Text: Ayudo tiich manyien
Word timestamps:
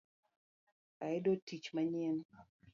Ayudo 1.07 1.31
tiich 1.45 1.71
manyien 1.75 2.17